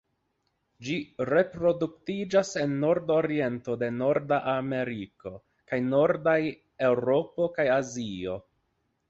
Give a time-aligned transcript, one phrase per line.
[0.85, 0.93] Ĝi
[1.29, 5.35] reproduktiĝas en nordoriento de Norda Ameriko,
[5.73, 6.37] kaj nordaj
[6.91, 8.41] Eŭropo kaj Azio.